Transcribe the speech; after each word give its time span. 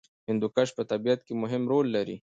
هندوکش 0.29 0.69
په 0.77 0.83
طبیعت 0.91 1.19
کې 1.27 1.33
مهم 1.43 1.63
رول 1.71 1.87
لري. 1.95 2.17